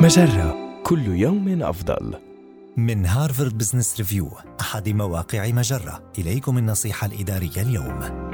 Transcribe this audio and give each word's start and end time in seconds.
مجرة. 0.00 0.80
كل 0.82 1.06
يوم 1.06 1.62
أفضل. 1.62 2.14
من 2.76 3.06
هارفارد 3.06 3.58
بزنس 3.58 3.96
ريفيو 3.98 4.30
أحد 4.60 4.88
مواقع 4.88 5.50
مجرة. 5.50 6.12
إليكم 6.18 6.58
النصيحة 6.58 7.06
الإدارية 7.06 7.62
اليوم. 7.62 8.29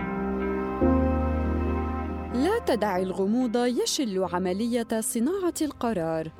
لا 2.44 2.58
تدع 2.58 2.96
الغموض 2.98 3.56
يشل 3.56 4.24
عملية 4.24 5.00
صناعة 5.00 5.54
القرار. 5.62 6.32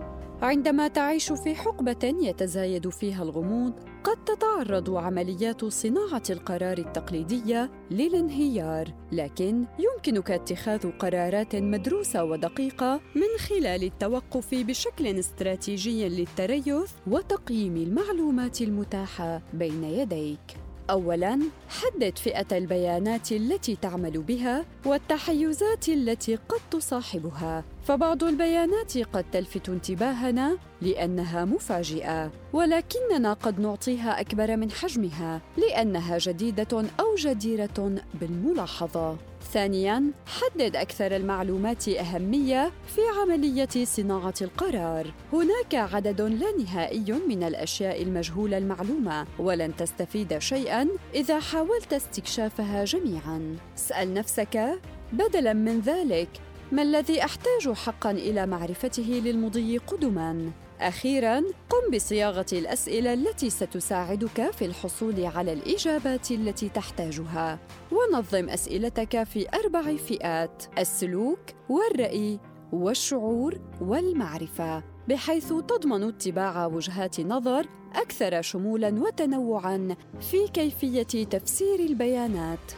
عندما 0.43 0.89
تعيش 0.89 1.33
في 1.33 1.55
حقبة 1.55 2.15
يتزايد 2.21 2.89
فيها 2.89 3.23
الغموض، 3.23 3.73
قد 4.05 4.25
تتعرض 4.25 4.91
عمليات 4.91 5.65
صناعة 5.65 6.23
القرار 6.31 6.79
التقليدية 6.79 7.71
للانهيار، 7.91 8.93
لكن 9.13 9.65
يمكنك 9.79 10.31
اتخاذ 10.31 10.91
قرارات 10.91 11.57
مدروسة 11.57 12.25
ودقيقة 12.25 13.01
من 13.15 13.39
خلال 13.39 13.85
التوقف 13.85 14.55
بشكل 14.55 15.07
استراتيجي 15.07 16.09
للتريث 16.09 16.93
وتقييم 17.07 17.77
المعلومات 17.77 18.61
المتاحة 18.61 19.43
بين 19.55 19.85
يديك. 19.85 20.66
اولا 20.91 21.41
حدد 21.69 22.19
فئة 22.19 22.59
البيانات 22.59 23.33
التي 23.33 23.77
تعمل 23.77 24.23
بها 24.23 24.65
والتحيزات 24.85 25.89
التي 25.89 26.37
قد 26.37 26.61
تصاحبها 26.71 27.65
فبعض 27.85 28.25
البيانات 28.25 28.99
قد 28.99 29.25
تلفت 29.33 29.69
انتباهنا 29.69 30.59
لأنها 30.83 31.45
مفاجئة 31.45 32.31
ولكننا 32.53 33.33
قد 33.33 33.61
نعطيها 33.61 34.21
أكبر 34.21 34.57
من 34.57 34.71
حجمها 34.71 35.41
لأنها 35.57 36.19
جديدة 36.19 36.85
أو 37.01 37.15
جديرة 37.15 37.95
بالملاحظة 38.21 39.17
ثانياً، 39.53 40.03
حدد 40.27 40.77
أكثر 40.77 41.17
المعلومات 41.17 41.89
أهمية 41.89 42.73
في 42.87 43.01
عملية 43.21 43.85
صناعة 43.85 44.35
القرار. 44.43 45.13
هناك 45.33 45.75
عدد 45.75 46.21
لا 46.21 46.47
نهائي 46.59 47.13
من 47.29 47.43
الأشياء 47.43 48.03
المجهولة 48.03 48.59
المعلومة، 48.59 49.27
ولن 49.39 49.77
تستفيد 49.77 50.39
شيئاً 50.39 50.76
إذا 51.15 51.41
حاولت 51.41 51.93
استكشافها 51.93 52.85
جميعاً. 52.85 53.57
اسأل 53.77 54.15
نفسك 54.15 54.81
بدلاً 55.13 55.53
من 55.53 55.81
ذلك، 55.81 56.29
ما 56.73 56.83
الذي 56.83 57.25
أحتاج 57.25 57.73
حقاً 57.73 58.11
إلى 58.11 58.47
معرفته 58.47 59.23
للمضي 59.25 59.79
قدماً؟ 59.79 60.51
أخيراً، 60.81 61.41
قم 61.41 61.91
بصياغة 61.95 62.47
الأسئلة 62.53 63.15
التي 63.15 63.51
ستساعدك 63.51 64.51
في 64.51 64.65
الحصول 64.65 65.25
على 65.25 65.53
الإجابات 65.53 66.31
التي 66.31 66.69
تحتاجها، 66.69 67.59
ونظم 67.93 68.49
أسئلتك 68.49 69.23
في 69.23 69.47
أربع 69.55 69.97
فئات: 69.97 70.63
السلوك، 70.79 71.39
والرأي، 71.69 72.41
والشعور، 72.73 73.59
والمعرفة، 73.81 74.83
بحيث 75.09 75.49
تضمن 75.49 76.03
اتباع 76.03 76.67
وجهات 76.67 77.21
نظر 77.21 77.67
أكثر 77.95 78.43
شمولاً 78.43 78.89
وتنوعاً 78.89 79.97
في 80.21 80.49
كيفية 80.49 81.25
تفسير 81.25 81.81
البيانات. 81.81 82.73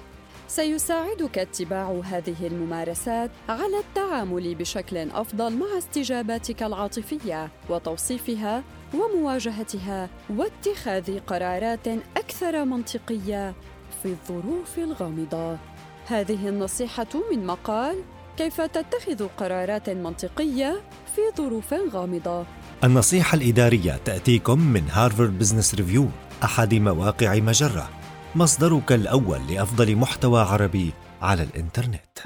سيساعدك 0.48 1.38
اتباع 1.38 2.00
هذه 2.04 2.46
الممارسات 2.46 3.30
على 3.48 3.78
التعامل 3.78 4.54
بشكل 4.54 4.96
أفضل 4.96 5.56
مع 5.56 5.78
استجاباتك 5.78 6.62
العاطفية 6.62 7.50
وتوصيفها 7.70 8.62
ومواجهتها 8.94 10.08
واتخاذ 10.36 11.18
قرارات 11.18 11.88
أكثر 12.16 12.64
منطقية 12.64 13.54
في 14.02 14.06
الظروف 14.08 14.78
الغامضة 14.78 15.58
هذه 16.06 16.48
النصيحة 16.48 17.08
من 17.32 17.46
مقال 17.46 17.96
كيف 18.38 18.60
تتخذ 18.60 19.26
قرارات 19.36 19.90
منطقية 19.90 20.80
في 21.14 21.20
ظروف 21.36 21.74
غامضة؟ 21.92 22.44
النصيحة 22.84 23.36
الإدارية 23.36 24.00
تأتيكم 24.04 24.60
من 24.60 24.82
هارفارد 24.90 25.38
بزنس 25.38 25.74
ريفيو 25.74 26.06
أحد 26.44 26.74
مواقع 26.74 27.34
مجرة. 27.34 27.88
مصدرك 28.34 28.92
الأول 28.92 29.40
لأفضل 29.50 29.96
محتوى 29.96 30.40
عربي 30.40 30.92
على 31.22 31.42
الإنترنت. 31.42 32.18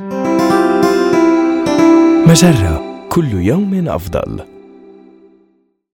مجرة 2.27 3.07
كل 3.09 3.33
يوم 3.33 3.89
أفضل. 3.89 4.52